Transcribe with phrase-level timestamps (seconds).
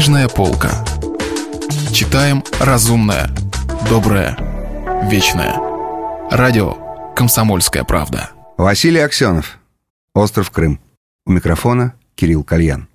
[0.00, 0.70] Книжная полка.
[1.92, 3.28] Читаем разумное,
[3.86, 4.34] доброе,
[5.10, 5.54] вечное.
[6.30, 8.30] Радио «Комсомольская правда».
[8.56, 9.58] Василий Аксенов.
[10.14, 10.80] Остров Крым.
[11.26, 12.88] У микрофона Кирилл Кальян.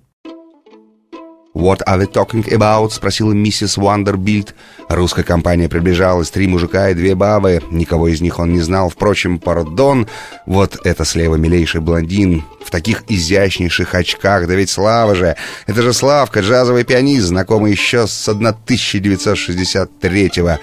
[1.56, 4.54] «What are they talking about?»— спросила миссис Вандербильд.
[4.90, 7.62] Русская компания приближалась, три мужика и две бабы.
[7.70, 8.90] Никого из них он не знал.
[8.90, 10.06] Впрочем, пардон,
[10.44, 14.46] вот это слева милейший блондин в таких изящнейших очках.
[14.46, 15.34] Да ведь Слава же!
[15.66, 20.58] Это же Славка, джазовый пианист, знакомый еще с 1963-го.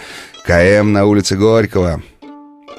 [0.45, 2.03] КМ на улице Горького.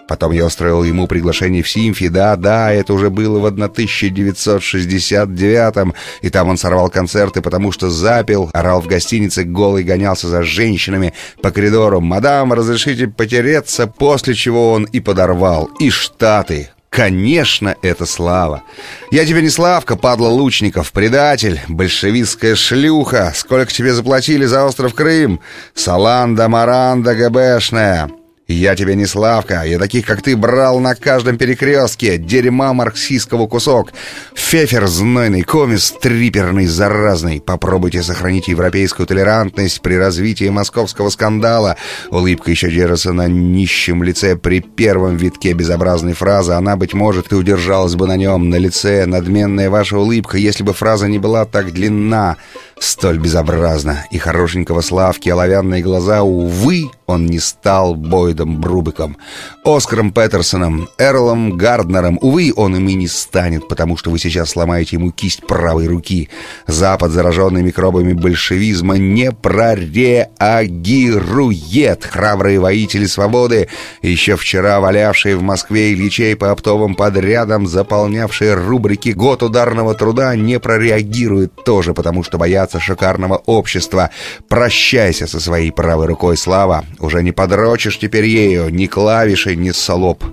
[0.09, 2.09] Потом я устроил ему приглашение в Симфи.
[2.09, 5.95] Да, да, это уже было в 1969-м.
[6.23, 11.13] И там он сорвал концерты, потому что запил, орал в гостинице, голый гонялся за женщинами
[11.43, 12.01] по коридору.
[12.01, 15.71] «Мадам, разрешите потереться?» После чего он и подорвал.
[15.79, 16.71] И Штаты.
[16.91, 18.63] Конечно, это слава.
[19.11, 23.33] Я тебе не Славка, падла Лучников, предатель, большевистская шлюха.
[23.35, 25.41] Сколько тебе заплатили за остров Крым?
[25.75, 28.11] Саланда, Маранда, ГБшная.
[28.47, 33.93] «Я тебе не Славка, я таких, как ты, брал на каждом перекрестке, дерьма марксистского кусок.
[34.35, 37.41] Фефер знойный, комис триперный, заразный.
[37.41, 41.79] Попробуйте сохранить европейскую толерантность при развитии московского скандала».
[42.11, 46.53] Улыбка еще держится на нищем лице при первом витке безобразной фразы.
[46.53, 49.07] Она, быть может, и удержалась бы на нем, на лице.
[49.07, 52.37] Надменная ваша улыбка, если бы фраза не была так длинна
[52.79, 54.07] столь безобразно.
[54.11, 59.17] И хорошенького Славки оловянные глаза, увы, он не стал Бойдом Брубиком.
[59.65, 65.11] Оскаром Петерсоном, Эрлом Гарднером, увы, он ими не станет, потому что вы сейчас сломаете ему
[65.11, 66.29] кисть правой руки.
[66.67, 72.05] Запад, зараженный микробами большевизма, не прореагирует.
[72.05, 73.69] Храбрые воители свободы,
[74.03, 80.59] еще вчера валявшие в Москве Ильичей по оптовым подрядам, заполнявшие рубрики «Год ударного труда», не
[80.59, 84.11] прореагируют тоже, потому что боятся шикарного общества.
[84.49, 86.85] Прощайся со своей правой рукой, Слава.
[86.99, 90.25] Уже не подрочишь теперь ею, ни клавишей, ни солоб.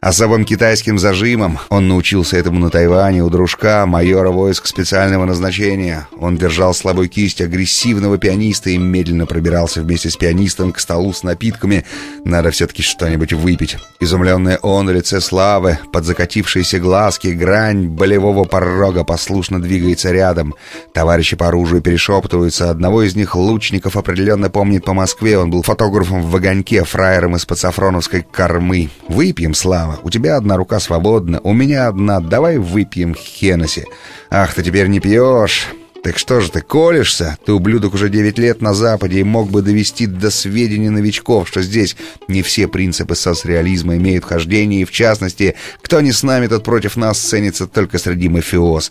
[0.00, 6.08] Особым китайским зажимом он научился этому на Тайване у дружка, майора войск специального назначения.
[6.18, 11.22] Он держал слабой кисть агрессивного пианиста и медленно пробирался вместе с пианистом к столу с
[11.22, 11.84] напитками.
[12.24, 13.76] Надо все-таки что-нибудь выпить.
[14.00, 20.54] Изумленное он лице славы, под закатившиеся глазки, грань болевого порога послушно двигается рядом.
[20.94, 22.70] Товарищи по оружию перешептываются.
[22.70, 25.36] Одного из них лучников определенно помнит по Москве.
[25.36, 28.88] Он был фотографом в огоньке, фраером из-под сафроновской кормы.
[29.06, 30.00] «Выпьем, Слава!» Права.
[30.02, 32.20] У тебя одна рука свободна, у меня одна.
[32.20, 33.84] Давай выпьем Хеннесси.
[34.30, 35.68] Ах, ты теперь не пьешь.
[36.02, 37.36] Так что же ты колешься?
[37.44, 41.60] Ты, ублюдок, уже девять лет на Западе и мог бы довести до сведения новичков, что
[41.60, 41.94] здесь
[42.26, 46.96] не все принципы соцреализма имеют хождение, и в частности, кто не с нами, тот против
[46.96, 48.90] нас ценится только среди мафиоз.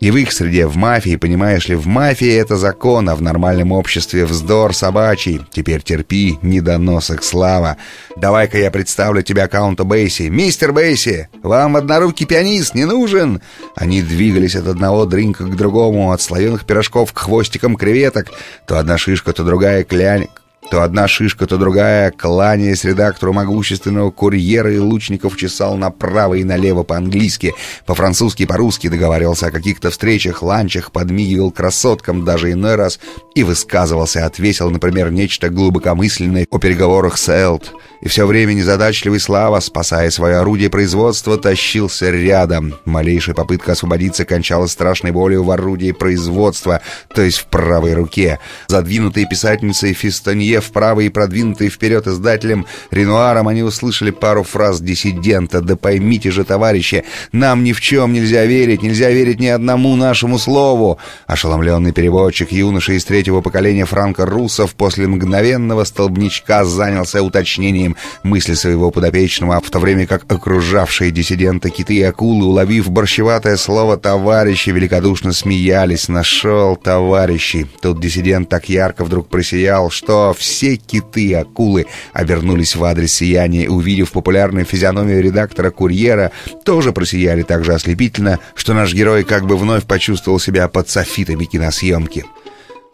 [0.00, 3.72] И в их среде, в мафии, понимаешь ли, в мафии это закон, а в нормальном
[3.72, 5.40] обществе вздор собачий.
[5.52, 7.76] Теперь терпи, недоносок слава.
[8.16, 10.28] Давай-ка я представлю тебе аккаунта Бейси.
[10.28, 13.40] Мистер Бейси, вам однорукий пианист не нужен?
[13.74, 18.28] Они двигались от одного дринка к другому, от слоеных пирожков к хвостикам креветок.
[18.66, 20.28] То одна шишка, то другая клянь
[20.70, 26.82] то одна шишка, то другая, кланяясь редактору могущественного курьера и лучников, чесал направо и налево
[26.82, 27.54] по-английски,
[27.86, 33.00] по-французски по-русски договаривался о каких-то встречах, ланчах, подмигивал красоткам даже иной раз
[33.34, 37.72] и высказывался, отвесил, например, нечто глубокомысленное о переговорах с Элт.
[38.00, 42.74] И все время незадачливый Слава, спасая свое орудие производства, тащился рядом.
[42.84, 46.80] Малейшая попытка освободиться кончалась страшной болью в орудии производства,
[47.12, 48.38] то есть в правой руке.
[48.68, 55.60] Задвинутые писательницей Фистонье вправо и продвинутые вперед издателем Ренуаром, они услышали пару фраз диссидента.
[55.60, 60.38] «Да поймите же, товарищи, нам ни в чем нельзя верить, нельзя верить ни одному нашему
[60.38, 68.54] слову!» Ошеломленный переводчик юноши из третьего поколения Франка Русов после мгновенного столбничка занялся уточнением мысли
[68.54, 74.70] своего подопечного, в то время как окружавшие диссидента киты и акулы, уловив борщеватое слово «товарищи»,
[74.70, 76.08] великодушно смеялись.
[76.08, 82.84] «Нашел, товарищи!» Тут диссидент так ярко вдруг просиял, что все киты и акулы обернулись в
[82.84, 86.32] адрес сияния, увидев популярную физиономию редактора «Курьера»,
[86.64, 91.44] тоже просияли так же ослепительно, что наш герой как бы вновь почувствовал себя под софитами
[91.44, 92.24] киносъемки.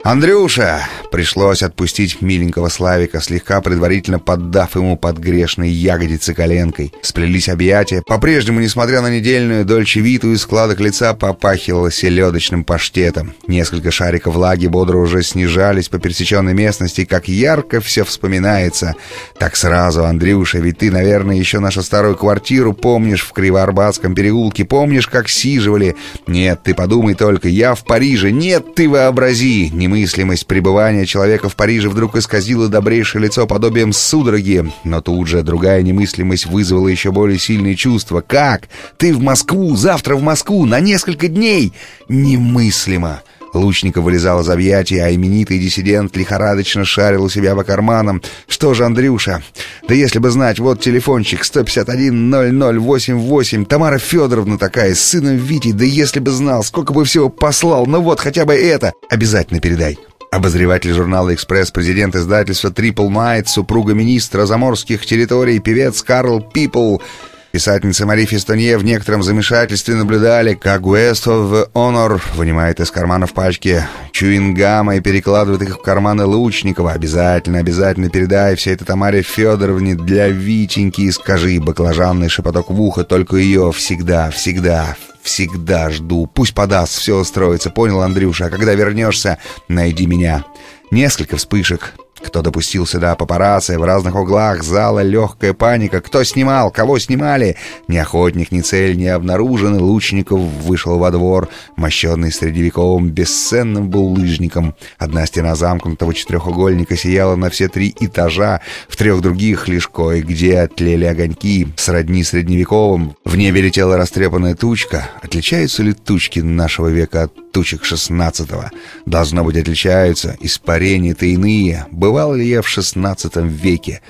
[0.05, 6.93] «Андрюша!» Пришлось отпустить миленького Славика, слегка предварительно поддав ему под грешной ягодицы коленкой.
[7.01, 8.03] Сплелись объятия.
[8.05, 13.33] По-прежнему, несмотря на недельную дольчевиту и складок лица, попахивало селедочным паштетом.
[13.47, 18.97] Несколько шариков влаги бодро уже снижались по пересеченной местности, как ярко все вспоминается.
[19.39, 25.07] Так сразу, Андрюша, ведь ты, наверное, еще нашу старую квартиру помнишь в Кривоарбатском переулке, помнишь,
[25.07, 25.95] как сиживали?
[26.27, 28.33] Нет, ты подумай только, я в Париже.
[28.33, 29.71] Нет, ты вообрази!
[29.71, 35.43] Не немыслимость пребывания человека в Париже вдруг исказила добрейшее лицо подобием судороги, но тут же
[35.43, 38.21] другая немыслимость вызвала еще более сильные чувства.
[38.21, 38.69] «Как?
[38.97, 39.77] Ты в Москву?
[39.77, 40.67] Завтра в Москву?
[40.67, 41.73] На несколько дней?»
[42.09, 43.23] «Немыслимо!»
[43.55, 48.23] Лучников вылезал из объятий, а именитый диссидент лихорадочно шарил у себя по карманам.
[48.49, 49.43] «Что же, Андрюша?
[49.89, 56.21] Да если бы знать, вот телефончик 151-0088, Тамара Федоровна такая, с сыном Витей, да если
[56.21, 59.99] бы знал, сколько бы всего послал, ну вот, хотя бы это, обязательно передай».
[60.31, 66.99] Обозреватель журнала «Экспресс», президент издательства «Трипл Найт», супруга министра заморских территорий, певец Карл Пипл—
[67.55, 73.85] Писательница Мари Фестонье в некотором замешательстве наблюдали, как Guest of Honor вынимает из карманов пачки
[74.11, 76.91] чуингама и перекладывает их в карманы Лучникова.
[76.91, 83.05] Обязательно, обязательно передай все это Тамаре Федоровне для Витеньки и скажи баклажанный шепоток в ухо,
[83.05, 86.27] только ее всегда, всегда, всегда жду.
[86.27, 88.47] Пусть подаст, все устроится, понял, Андрюша?
[88.47, 90.45] А когда вернешься, найди меня.
[90.91, 93.79] Несколько вспышек, кто допустил сюда папарацци?
[93.79, 96.01] В разных углах зала легкая паника.
[96.01, 96.71] Кто снимал?
[96.71, 97.57] Кого снимали?
[97.87, 99.79] Ни охотник, ни цель не обнаружены.
[99.79, 104.75] Лучников вышел во двор, мощенный средневековым бесценным булыжником.
[104.99, 108.61] Одна стена замкнутого четырехугольника сияла на все три этажа.
[108.89, 111.69] В трех других лишь кое-где отлели огоньки.
[111.77, 113.17] Сродни средневековым.
[113.25, 115.11] В небе летела растрепанная тучка.
[115.23, 118.71] Отличаются ли тучки нашего века от тучек шестнадцатого?
[119.07, 120.37] Должно быть, отличаются.
[120.41, 121.87] Испарения-то иные.
[121.91, 124.01] Бывают Бывал ли я в шестнадцатом веке?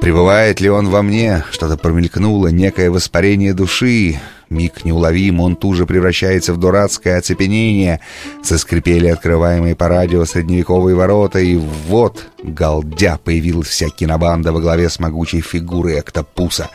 [0.00, 1.44] Пребывает ли он во мне?
[1.50, 4.18] Что-то промелькнуло, некое воспарение души.
[4.50, 8.00] Миг неуловим, он тут же превращается в дурацкое оцепенение.
[8.42, 14.98] Заскрипели открываемые по радио средневековые ворота, и вот, галдя, появилась вся кинобанда во главе с
[14.98, 16.68] могучей фигурой октопуса.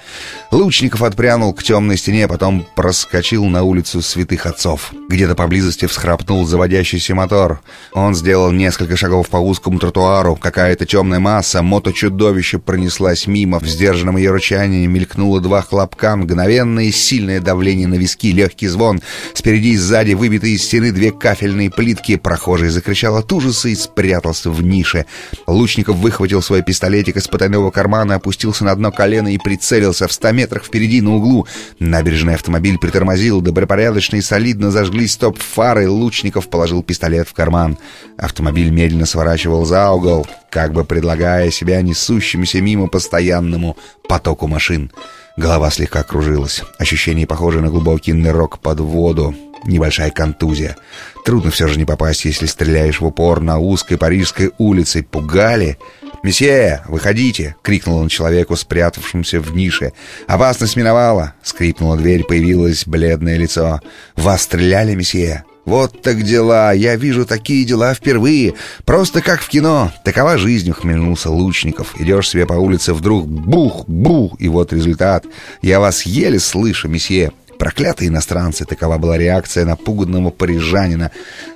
[0.51, 4.93] Лучников отпрянул к темной стене, потом проскочил на улицу святых отцов.
[5.09, 7.59] Где-то поблизости всхрапнул заводящийся мотор.
[7.91, 10.37] Он сделал несколько шагов по узкому тротуару.
[10.37, 13.59] Какая-то темная масса, моточудовище пронеслась мимо.
[13.59, 18.67] В сдержанном ее рычании мелькнуло два хлопка, мгновенное и сильное давление давление на виски, легкий
[18.67, 19.01] звон.
[19.33, 22.15] Спереди и сзади выбитые из стены две кафельные плитки.
[22.15, 25.07] Прохожий закричал от ужаса и спрятался в нише.
[25.47, 30.31] Лучников выхватил свой пистолетик из потайного кармана, опустился на дно колено и прицелился в ста
[30.31, 31.47] метрах впереди на углу.
[31.79, 35.89] Набережный автомобиль притормозил, добропорядочно и солидно зажглись стоп-фары.
[35.89, 37.79] Лучников положил пистолет в карман.
[38.15, 43.75] Автомобиль медленно сворачивал за угол, как бы предлагая себя несущимся мимо постоянному
[44.07, 44.91] потоку машин.
[45.37, 46.63] Голова слегка кружилась.
[46.79, 49.35] Ощущение похоже на глубокий нырок под воду.
[49.65, 50.77] Небольшая контузия.
[51.25, 55.03] Трудно все же не попасть, если стреляешь в упор на узкой парижской улице.
[55.03, 55.77] Пугали?
[56.23, 59.93] «Месье, выходите!»— крикнул он человеку, спрятавшемуся в нише.
[60.25, 63.79] «Опасность миновала!»— скрипнула дверь, появилось бледное лицо.
[64.15, 66.73] «Вас стреляли, месье?» «Вот так дела!
[66.73, 68.53] Я вижу такие дела впервые!
[68.85, 69.91] Просто как в кино!
[70.03, 71.99] Такова жизнь!»— ухмельнулся Лучников.
[71.99, 75.25] «Идешь себе по улице, вдруг бух-бух, и вот результат!
[75.63, 81.11] Я вас еле слышу, месье!» Проклятые иностранцы, такова была реакция напуганного парижанина.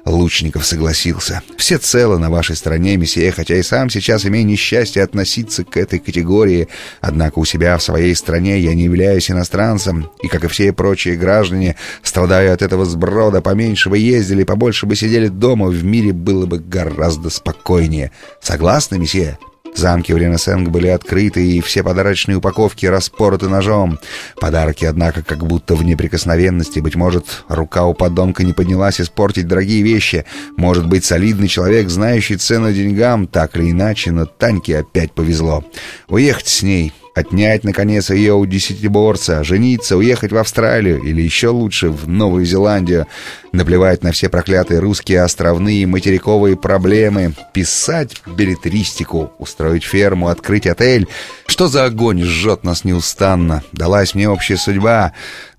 [0.05, 1.41] Лучников согласился.
[1.57, 5.99] Все целы на вашей стороне, месье, хотя и сам сейчас имею несчастье относиться к этой
[5.99, 6.67] категории.
[7.01, 11.17] Однако у себя в своей стране я не являюсь иностранцем, и, как и все прочие
[11.17, 13.41] граждане, страдаю от этого сброда.
[13.41, 18.11] Поменьше бы ездили, побольше бы сидели дома, в мире было бы гораздо спокойнее.
[18.41, 19.37] Согласны, месье?
[19.79, 23.97] Замки в Ренессенг были открыты, и все подарочные упаковки распороты ножом.
[24.41, 26.81] Подарки, однако, как будто в неприкосновенности.
[26.81, 30.25] Быть может, рука у подонка не поднялась испортить дорогие вещи.
[30.57, 35.63] Может быть, солидный человек, знающий цену деньгам, так или иначе, но Таньке опять повезло.
[36.09, 41.89] Уехать с ней, Отнять, наконец, ее у десятиборца, жениться, уехать в Австралию или еще лучше
[41.89, 43.07] в Новую Зеландию,
[43.51, 51.09] наплевать на все проклятые русские островные материковые проблемы, писать билетристику, устроить ферму, открыть отель.
[51.45, 53.63] Что за огонь жжет нас неустанно?
[53.73, 55.11] Далась мне общая судьба.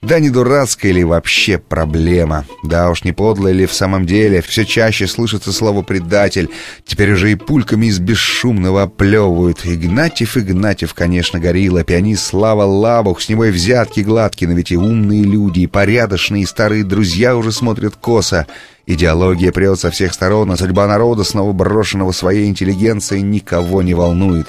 [0.02, 2.46] Да не дурацкая ли вообще проблема?
[2.62, 4.40] Да уж не подлая ли в самом деле?
[4.40, 6.48] Все чаще слышится слово «предатель».
[6.86, 9.66] Теперь уже и пульками из бесшумного оплевывают.
[9.66, 11.84] Игнатьев, Игнатьев, конечно, горилла.
[11.84, 13.20] Пианист Слава Лабух.
[13.20, 17.36] С него и взятки гладкие, но ведь и умные люди, и порядочные, и старые друзья
[17.36, 18.46] уже смотрят косо.
[18.86, 24.48] Идеология прет со всех сторон, а судьба народа, снова брошенного своей интеллигенцией, никого не волнует.